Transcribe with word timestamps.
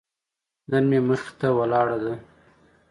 نن 0.69 0.83
مې 0.89 0.99
مخې 1.07 1.31
ته 1.39 1.47
ولاړه 1.57 1.97
ده. 2.03 2.13